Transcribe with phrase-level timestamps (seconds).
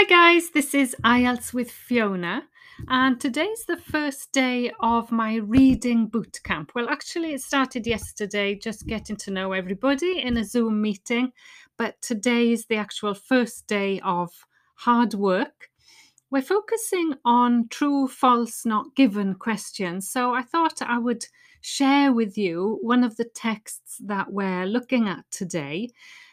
[0.00, 2.44] Hi guys, this is IELTS with Fiona,
[2.88, 6.72] and today's the first day of my reading boot camp.
[6.74, 11.32] Well, actually, it started yesterday, just getting to know everybody in a Zoom meeting,
[11.76, 14.30] but today is the actual first day of
[14.76, 15.68] hard work.
[16.30, 21.26] We're focusing on true, false, not given questions, so I thought I would
[21.60, 25.90] share with you one of the texts that we're looking at today.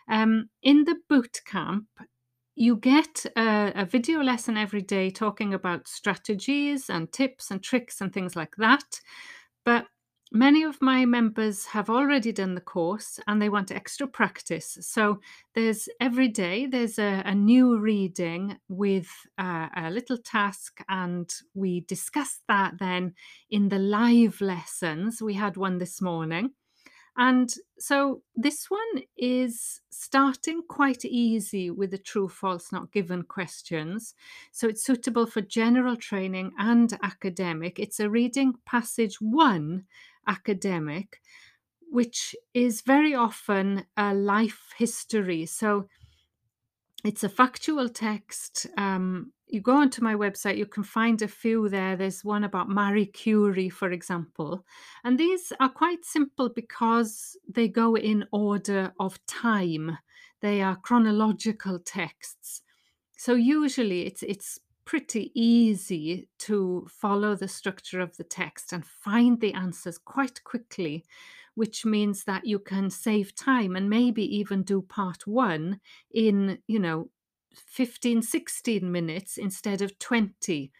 [0.08, 1.88] Um, in the boot camp,
[2.58, 8.02] you get a, a, video lesson every day talking about strategies and tips and tricks
[8.02, 9.00] and things like that.
[9.64, 9.86] But
[10.32, 14.76] many of my members have already done the course and they want extra practice.
[14.82, 15.20] So
[15.54, 21.82] there's every day there's a, a new reading with a, a little task, and we
[21.82, 23.14] discuss that then
[23.52, 25.22] in the live lessons.
[25.22, 26.54] We had one this morning.
[27.18, 34.14] And so this one is starting quite easy with the true, false, not given questions.
[34.52, 37.80] So it's suitable for general training and academic.
[37.80, 39.86] It's a reading passage one
[40.28, 41.20] academic,
[41.90, 45.48] which is very often a life history.
[45.48, 45.88] So
[47.04, 48.68] it's a factual text.
[48.78, 51.96] Um, you go onto my website, you can find a few there.
[51.96, 54.66] There's one about Marie Curie, for example.
[55.04, 59.98] And these are quite simple because they go in order of time.
[60.42, 62.62] They are chronological texts.
[63.18, 69.40] So usually it's it's pretty easy to follow the structure of the text and find
[69.42, 71.04] the answers quite quickly
[71.58, 75.80] which means that you can save time and maybe even do part one
[76.12, 77.10] in, you know,
[77.56, 80.72] 15, 16 minutes instead of 20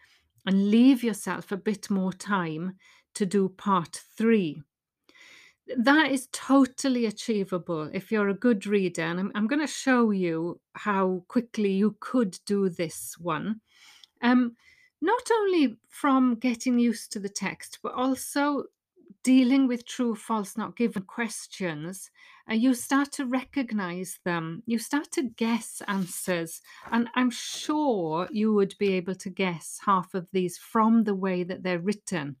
[0.46, 2.76] and leave yourself a bit more time
[3.14, 4.62] to do part three.
[5.76, 9.02] That is totally achievable if you're a good reader.
[9.02, 13.62] And I'm, I'm going to show you how quickly you could do this one.
[14.22, 14.54] Um,
[15.02, 18.66] not only from getting used to the text, but also
[19.28, 22.10] dealing with true, false, not given questions,
[22.50, 24.62] uh, you start to recognize them.
[24.64, 26.62] You start to guess answers.
[26.90, 31.42] And I'm sure you would be able to guess half of these from the way
[31.44, 32.36] that they're written.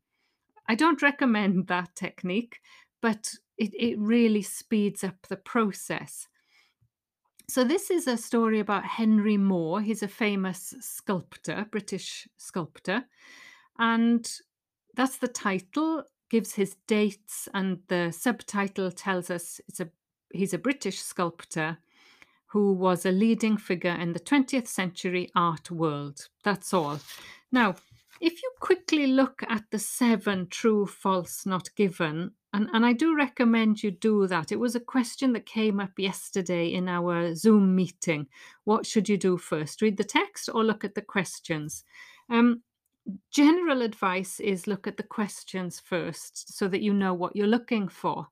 [0.66, 2.58] I don't recommend that technique,
[3.02, 6.26] but it, it really speeds up the process.
[7.50, 9.82] So, this is a story about Henry Moore.
[9.82, 13.04] He's a famous sculptor, British sculptor.
[13.78, 14.26] And
[14.94, 19.88] that's the title gives his dates, and the subtitle tells us it's a
[20.32, 21.78] he's a British sculptor
[22.48, 26.28] who was a leading figure in the 20th century art world.
[26.44, 26.98] That's all.
[27.52, 27.74] Now,
[28.20, 33.14] if you quickly look at the seven true, false, not given, and, and I do
[33.14, 34.50] recommend you do that.
[34.50, 38.26] It was a question that came up yesterday in our Zoom meeting.
[38.64, 39.82] What should you do first?
[39.82, 41.84] Read the text or look at the questions?
[42.30, 42.62] Um,
[43.30, 47.88] general advice is look at the questions first so that you know what you're looking
[47.88, 48.28] for.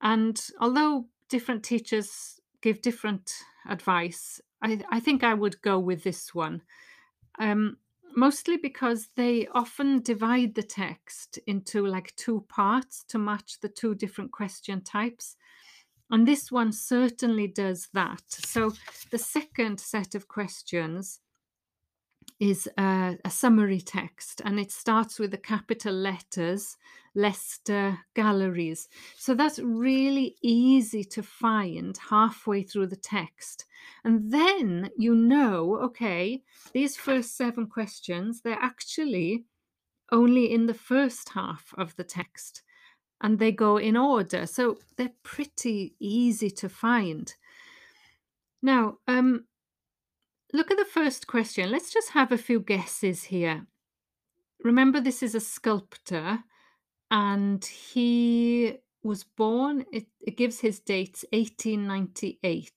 [0.00, 3.32] And although different teachers give different
[3.68, 6.62] advice, I, I think I would go with this one.
[7.38, 7.76] Um,
[8.16, 13.94] mostly because they often divide the text into like two parts to match the two
[13.94, 15.36] different question types.
[16.10, 18.22] And this one certainly does that.
[18.28, 18.72] So
[19.10, 21.20] the second set of questions
[22.40, 26.76] is a, a, summary text and it starts with the capital letters
[27.14, 28.88] Leicester Galleries.
[29.16, 33.64] So that's really easy to find halfway through the text.
[34.04, 39.44] And then you know, okay, these first seven questions, they're actually
[40.12, 42.62] only in the first half of the text
[43.20, 44.46] and they go in order.
[44.46, 47.34] So they're pretty easy to find.
[48.62, 49.44] Now, um,
[50.52, 51.70] look at the first question.
[51.70, 53.66] Let's just have a few guesses here.
[54.64, 56.40] Remember, this is a sculptor,
[57.10, 62.72] and he was born, it, it gives his dates 1898.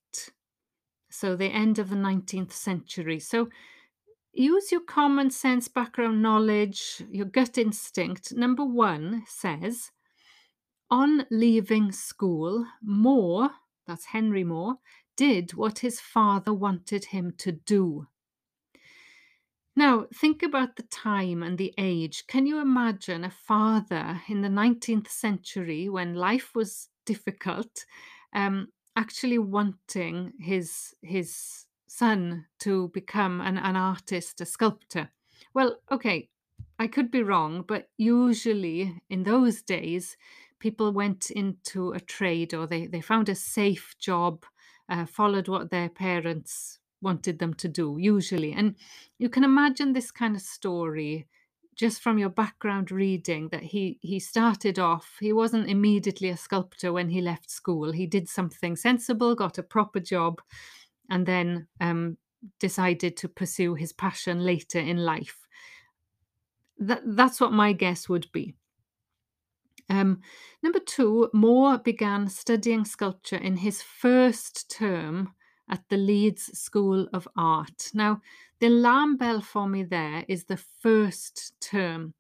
[1.09, 3.20] So, the end of the 19th century.
[3.20, 3.50] So,
[4.32, 8.34] use your common sense, background knowledge, your gut instinct.
[8.34, 9.91] Number one says,
[10.90, 13.50] on leaving school, Moore,
[13.88, 14.76] that's Henry Moore,
[15.16, 18.08] did what his father wanted him to do.
[19.75, 22.25] Now, think about the time and the age.
[22.28, 27.85] Can you imagine a father in the 19th century when life was difficult,
[28.34, 35.09] um, actually wanting his, his son to become an, an artist, a sculptor?
[35.53, 36.29] Well, okay,
[36.78, 40.17] I could be wrong, but usually in those days,
[40.59, 44.46] people went into a trade or they, they found a safe job
[44.91, 48.53] uh, followed what their parents wanted them to do, usually.
[48.53, 48.76] And
[49.17, 51.28] you can imagine this kind of story
[51.76, 56.91] just from your background reading that he he started off he wasn't immediately a sculptor
[56.93, 57.91] when he left school.
[57.91, 60.41] He did something sensible got a proper job
[61.09, 62.17] and then um,
[62.59, 65.47] decided to pursue his passion later in life.
[66.78, 68.55] That, that's what my guess would be
[69.91, 70.22] um,
[70.64, 75.34] number two, Moore began studying sculpture in his first term
[75.70, 77.91] at the Leeds School of Art.
[77.93, 78.22] Now,
[78.59, 82.14] the alarm bell for me there is the first term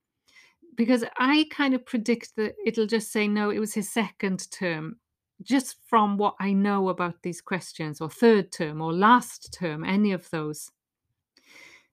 [0.75, 4.97] because I kind of predict that it'll just say no, it was his second term,
[5.41, 10.11] just from what I know about these questions, or third term, or last term, any
[10.11, 10.71] of those.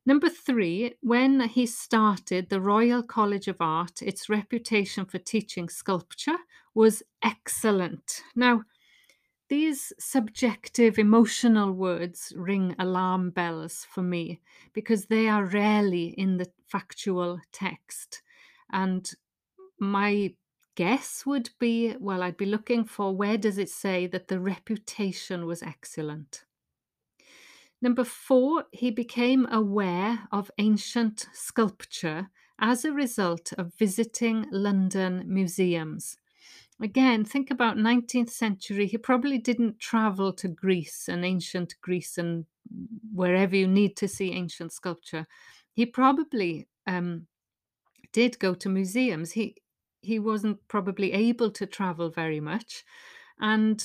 [0.08, 6.38] Number three, when he started the Royal College of Art, its reputation for teaching sculpture
[6.74, 8.22] was excellent.
[8.34, 8.62] Now,
[9.50, 14.40] these subjective, emotional words ring alarm bells for me
[14.72, 18.22] because they are rarely in the factual text.
[18.72, 19.10] And
[19.78, 20.32] my
[20.74, 25.44] guess would be well, I'd be looking for where does it say that the reputation
[25.44, 26.46] was excellent?
[27.80, 36.16] Number four, he became aware of ancient sculpture as a result of visiting London museums.
[36.80, 38.86] Again, think about 19th century.
[38.86, 42.46] He probably didn't travel to Greece and ancient Greece and
[43.12, 45.26] wherever you need to see ancient sculpture.
[45.72, 47.26] He probably um,
[48.12, 49.32] did go to museums.
[49.32, 49.56] He
[50.00, 52.84] he wasn't probably able to travel very much,
[53.40, 53.84] and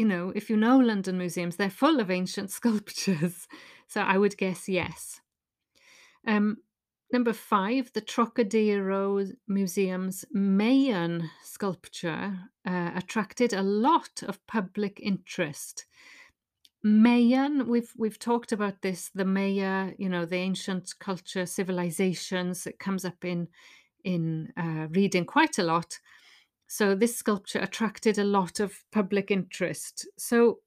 [0.00, 3.46] you know, if you know London museums, they're full of ancient sculptures.
[3.86, 5.20] So I would guess yes.
[6.26, 6.56] Um,
[7.12, 15.84] number five, the Trocadero Museum's Mayan sculpture uh, attracted a lot of public interest.
[16.82, 19.10] Mayan, we've we've talked about this.
[19.14, 22.66] The Maya, you know, the ancient culture civilizations.
[22.66, 23.48] It comes up in
[24.02, 25.98] in uh, reading quite a lot.
[26.72, 30.06] So this sculpture attracted a lot of public interest.
[30.16, 30.60] So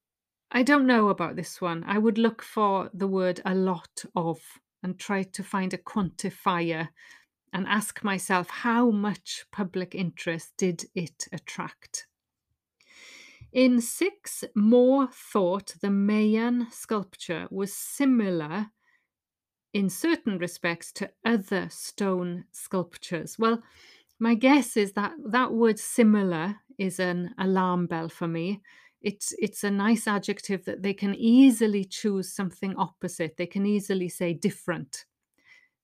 [0.51, 1.81] I don't know about this one.
[1.87, 4.41] I would look for the word a lot of
[4.83, 6.89] and try to find a quantifier
[7.53, 12.07] and ask myself how much public interest did it attract?
[13.53, 18.67] In six, Moore thought the Mayan sculpture was similar
[19.73, 23.39] in certain respects to other stone sculptures.
[23.39, 23.63] Well,
[24.23, 28.61] my guess is that that word similar is an alarm bell for me.
[29.01, 33.35] It's it's a nice adjective that they can easily choose something opposite.
[33.35, 35.03] They can easily say different.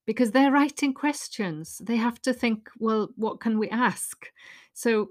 [0.06, 1.82] Because they're writing questions.
[1.84, 4.26] They have to think, well, what can we ask?
[4.72, 5.10] So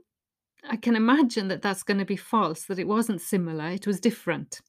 [0.67, 3.99] I can imagine that that's going to be false, that it wasn't similar, it was
[3.99, 4.59] different.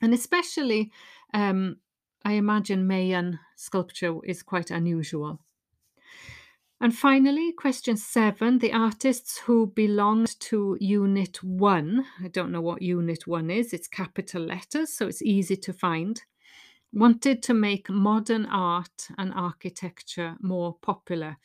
[0.00, 0.90] And especially,
[1.34, 1.76] um,
[2.24, 5.40] I imagine Mayan sculpture is quite unusual.
[6.80, 12.82] And finally, question seven the artists who belonged to Unit 1, I don't know what
[12.82, 16.22] Unit 1 is, it's capital letters, so it's easy to find,
[16.92, 21.38] wanted to make modern art and architecture more popular.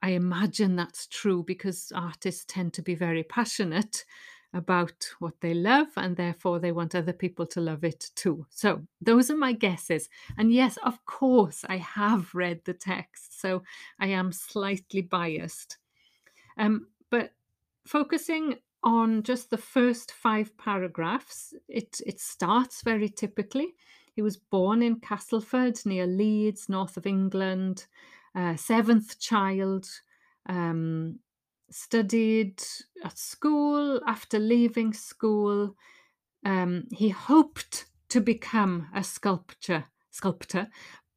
[0.00, 4.04] I imagine that's true because artists tend to be very passionate
[4.54, 8.46] about what they love and therefore they want other people to love it too.
[8.50, 10.08] So, those are my guesses.
[10.38, 13.62] And yes, of course, I have read the text, so
[14.00, 15.78] I am slightly biased.
[16.56, 17.32] Um, but
[17.86, 23.74] focusing on just the first five paragraphs, it, it starts very typically.
[24.14, 27.86] He was born in Castleford near Leeds, north of England,
[28.34, 29.88] uh, seventh child.
[30.46, 31.18] Um,
[31.70, 32.62] studied
[33.04, 34.00] at school.
[34.06, 35.76] After leaving school,
[36.44, 40.68] um, he hoped to become a sculptor, sculptor,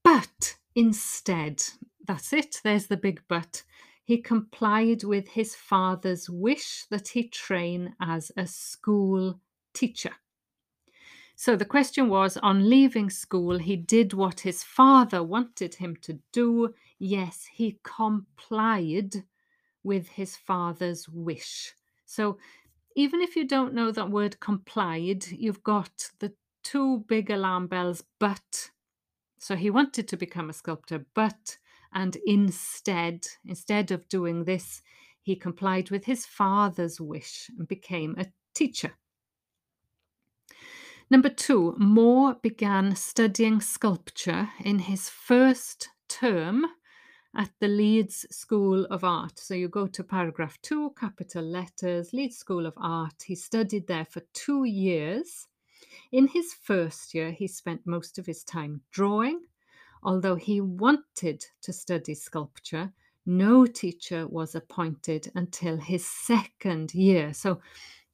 [0.04, 1.64] but instead,
[2.08, 2.60] that's it.
[2.64, 3.64] There's the big but.
[4.04, 9.40] He complied with his father's wish that he train as a school
[9.74, 10.12] teacher.
[11.36, 16.20] So the question was on leaving school, he did what his father wanted him to
[16.32, 16.74] do.
[17.00, 19.24] Yes, he complied
[19.84, 21.74] with his father's wish.
[22.06, 22.38] So
[22.96, 26.34] even if you don't know that word complied, you've got the
[26.64, 28.70] two big alarm bells, but.
[29.40, 31.58] So he wanted to become a sculptor, but,
[31.94, 34.82] and instead, instead of doing this,
[35.24, 38.94] he complied with his father's wish and became a teacher.
[41.10, 46.66] Number two, Moore began studying sculpture in his first term
[47.36, 49.40] at the Leeds School of Art.
[49.40, 53.24] So you go to paragraph two, capital letters, Leeds School of Art.
[53.26, 55.48] He studied there for two years.
[56.12, 59.42] In his first year, he spent most of his time drawing.
[60.04, 62.92] Although he wanted to study sculpture,
[63.26, 67.34] no teacher was appointed until his second year.
[67.34, 67.62] So,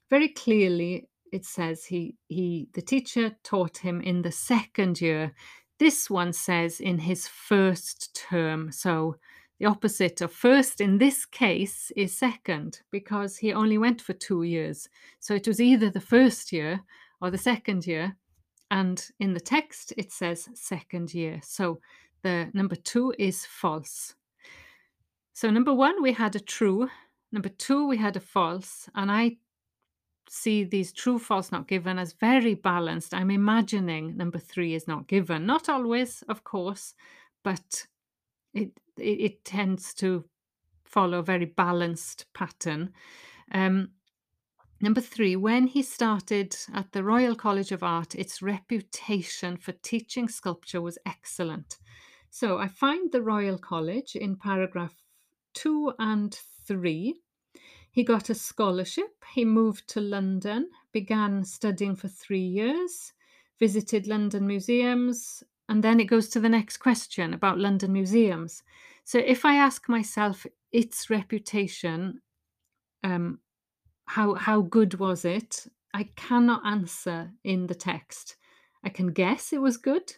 [0.10, 5.34] very clearly, it says he, he the teacher taught him in the second year.
[5.80, 8.72] This one says in his first term.
[8.72, 9.18] So,
[9.60, 14.44] the opposite of first in this case is second because he only went for two
[14.44, 14.88] years.
[15.20, 16.80] So it was either the first year
[17.22, 18.16] or the second year.
[18.70, 21.40] And in the text, it says second year.
[21.44, 21.80] So
[22.22, 24.14] the number two is false.
[25.34, 26.88] So number one, we had a true.
[27.32, 28.88] Number two, we had a false.
[28.94, 29.38] And I
[30.30, 33.14] see these true, false, not given as very balanced.
[33.14, 35.46] I'm imagining number three is not given.
[35.46, 36.94] Not always, of course,
[37.44, 37.88] but
[38.54, 40.26] it, it, it tends to
[40.84, 42.94] follow a very balanced pattern.
[43.52, 43.90] Um,
[44.82, 50.28] number three, when he started at the Royal College of Art, its reputation for teaching
[50.28, 51.78] sculpture was excellent.
[52.30, 54.96] So I find the Royal College in paragraph
[55.54, 57.16] two and three.
[57.98, 59.26] He got a scholarship.
[59.34, 63.14] He moved to London, began studying for three years,
[63.58, 68.62] visited London museums, and then it goes to the next question about London museums.
[69.04, 72.22] So if I ask myself its reputation,
[73.04, 73.40] um,
[74.06, 75.66] how how good was it?
[75.92, 78.36] I cannot answer in the text.
[78.84, 80.18] I can guess it was good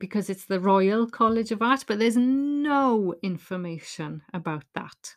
[0.00, 5.14] because it's the Royal College of Art, but there's no information about that.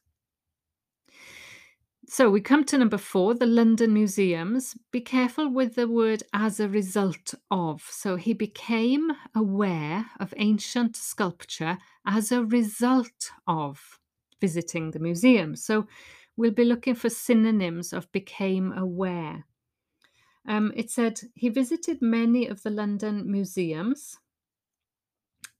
[2.14, 4.76] So we come to number four, the London Museums.
[4.92, 7.88] Be careful with the word as a result of.
[7.90, 13.98] So he became aware of ancient sculpture as a result of
[14.42, 15.56] visiting the museum.
[15.56, 15.88] So
[16.36, 19.46] we'll be looking for synonyms of became aware.
[20.46, 24.18] Um, it said he visited many of the London museums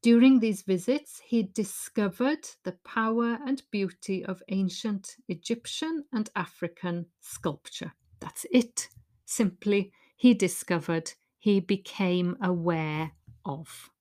[0.02, 7.94] during these visits, he discovered the power and beauty of ancient Egyptian and African sculpture.
[8.20, 8.90] That's it.
[9.26, 13.12] Simply, he discovered, he became aware
[13.46, 13.92] of.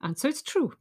[0.00, 0.72] And so it's true.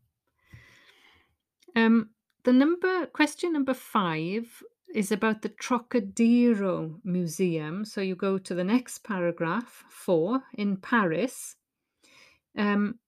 [1.76, 2.10] Um,
[2.44, 7.86] the number question number five is about the Trocadero Museum.
[7.86, 11.56] So you go to the next paragraph, four, in Paris.
[12.58, 13.00] Um,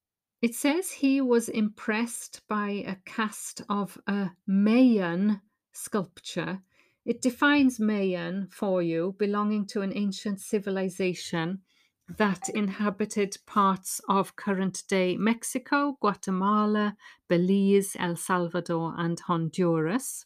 [0.42, 6.62] it says he was impressed by a cast of a Mayan sculpture.
[7.06, 11.62] It defines Mayan for you, belonging to an ancient civilization
[12.18, 20.26] that inhabited parts of current day Mexico, Guatemala, Belize, El Salvador, and Honduras.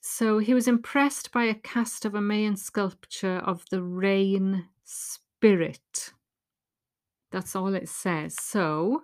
[0.00, 6.12] So he was impressed by a cast of a Mayan sculpture of the rain spirit.
[7.30, 8.36] That's all it says.
[8.40, 9.02] So,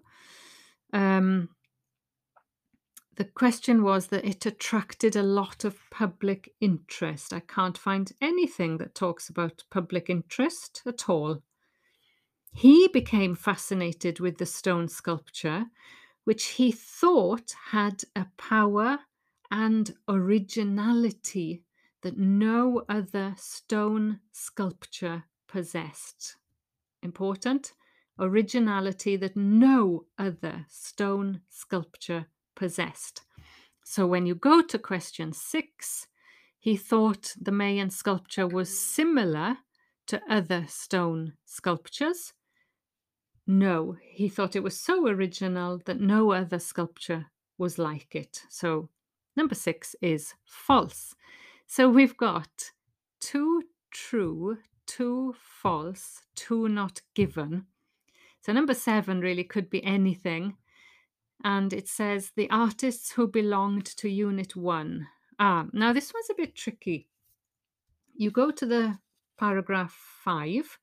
[0.93, 1.51] um,
[3.17, 7.33] the question was that it attracted a lot of public interest.
[7.33, 11.43] I can't find anything that talks about public interest at all.
[12.53, 15.67] He became fascinated with the stone sculpture,
[16.25, 18.99] which he thought had a power
[19.51, 21.63] and originality
[22.03, 26.37] that no other stone sculpture possessed.
[27.03, 27.73] Important
[28.19, 33.23] originality that no other stone sculpture possessed.
[33.85, 36.07] So when you go to question six,
[36.59, 39.59] he thought the Mayan sculpture was similar
[40.09, 42.33] to other stone sculptures.
[43.47, 47.27] No, he thought it was so original that no other sculpture
[47.59, 48.43] was like it.
[48.49, 48.89] So
[49.37, 51.15] number six is false.
[51.67, 52.73] So we've got
[53.21, 57.67] two true, two false, two not given.
[58.47, 60.55] So number seven really could be anything.
[61.43, 65.09] And it says the artists who belonged to Unit 1.
[65.41, 67.09] Ah, now this one's a bit tricky.
[68.15, 68.99] You go to the
[69.37, 70.79] paragraph 5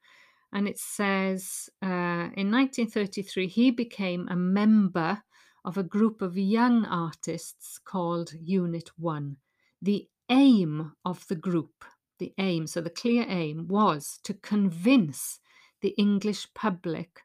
[0.52, 5.24] and it says uh, in 1933 he became a member
[5.64, 9.38] of a group of young artists called Unit 1.
[9.82, 11.86] The aim of the group,
[12.20, 15.40] the aim, so the clear aim was to convince
[15.80, 17.22] the English public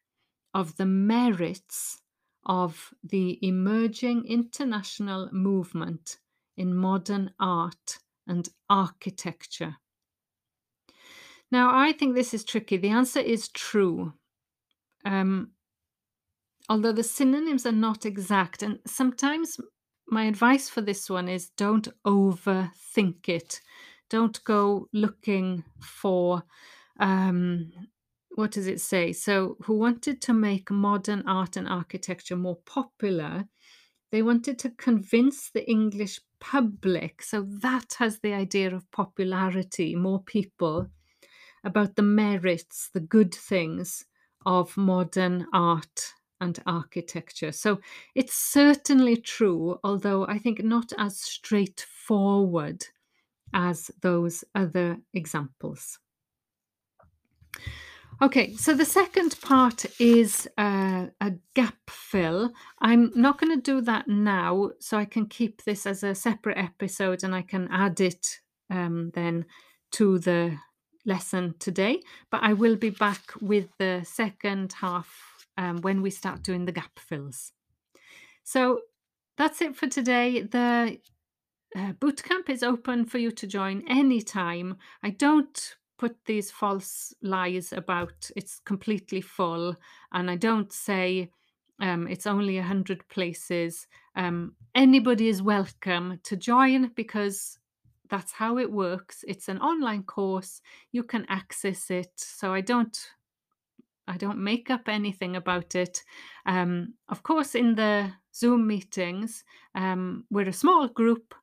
[0.54, 2.00] of the merits
[2.46, 6.18] of the emerging international movement
[6.56, 9.76] in modern art and architecture.
[11.50, 12.76] Now, I think this is tricky.
[12.76, 14.12] The answer is true.
[15.04, 15.52] Um,
[16.68, 19.58] although the synonyms are not exact, and sometimes
[20.06, 23.60] my advice for this one is don't overthink it.
[24.10, 26.42] Don't go looking for
[26.98, 27.70] um,
[28.38, 29.12] what does it say?
[29.12, 33.48] So, who wanted to make modern art and architecture more popular.
[34.12, 37.20] They wanted to convince the English public.
[37.20, 40.86] So, that has the idea of popularity, more people,
[41.64, 44.04] about the merits, the good things
[44.46, 47.50] of modern art and architecture.
[47.50, 47.80] So,
[48.14, 52.86] it's certainly true, although I think not as straightforward
[53.52, 55.98] as those other examples.
[58.20, 62.52] Okay, so the second part is uh, a gap fill.
[62.80, 66.58] I'm not going to do that now, so I can keep this as a separate
[66.58, 69.46] episode and I can add it um, then
[69.92, 70.58] to the
[71.06, 72.02] lesson today.
[72.28, 76.72] But I will be back with the second half um, when we start doing the
[76.72, 77.52] gap fills.
[78.42, 78.80] So
[79.36, 80.42] that's it for today.
[80.42, 80.98] The
[81.76, 84.76] uh, bootcamp is open for you to join anytime.
[85.04, 89.76] I don't put these false lies about it's completely full,
[90.12, 91.30] and I don't say
[91.80, 93.86] um, it's only 100 places.
[94.16, 97.58] Um, anybody is welcome to join because
[98.08, 99.24] that's how it works.
[99.28, 100.60] It's an online course.
[100.92, 102.12] You can access it.
[102.16, 102.98] So I don't
[104.08, 106.02] I don't make up anything about it.
[106.46, 111.34] Um, of course, in the Zoom meetings, um, we're a small group,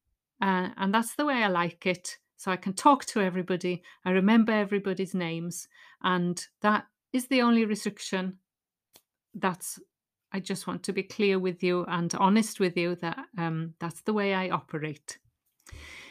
[0.42, 2.18] uh, and that's the way I like it.
[2.46, 3.82] So I can talk to everybody.
[4.06, 5.68] I remember everybody's names,
[6.04, 8.38] and that is the only restriction.
[9.34, 9.80] That's
[10.32, 14.02] I just want to be clear with you and honest with you that um, that's
[14.02, 15.18] the way I operate.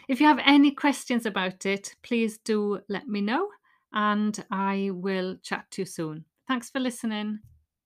[0.08, 3.48] If you have any questions about it, please do let me know,
[3.92, 6.24] and I will chat to you soon.
[6.48, 7.38] Thanks for listening.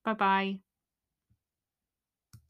[0.07, 0.68] Bye bye.